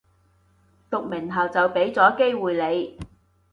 [0.89, 2.97] 讀名校就畀咗機會你